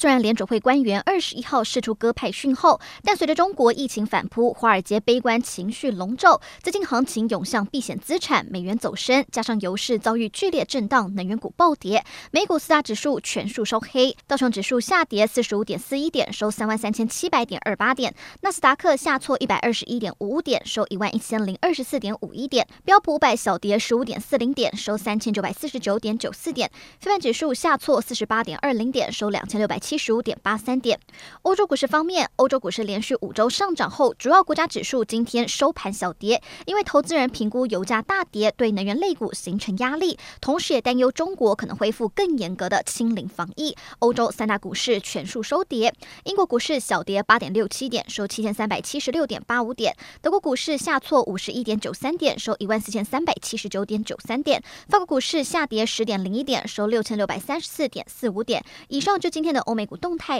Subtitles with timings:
[0.00, 29.89] 虽然联准会官员二十一号释出鸽派讯后，但随着中国疫情反扑，华尔街悲观情绪笼罩，资金行情涌向避险资产，美元走升，加上油市遭遇剧烈震荡，能源股暴跌，美股四大指数全数收黑，道琼指数下跌四十五点四一点，收三万三千七百点二八点，纳斯达克下挫一百二十一点五五点，收一万一千零二十四点五一点，标普五百小跌十五点四零点，收三千九百四十九点九四点，非半指数下挫四十八点二零点，收两千六百七。
[29.90, 31.00] 七十五点八三点。
[31.42, 43.74] 欧洲股市方面，欧洲股市连续五周上涨后，主要国家指数今天收盘小跌，因为投资人评估油价大跌对能源类股形成压力，同时也担忧中国可能恢复更严格的清零防疫。
[43.98, 58.64] 欧洲三大股市全数收跌，英国股市小跌八点六七点，收七千三百七十六点八五点；德国股市下挫五十一点九三点，收一万四千三百七十九点九三点；法国股市下跌十点零一点，收六千六百三十四点四五点。
[58.86, 60.38] 以上就今天的欧美股动态。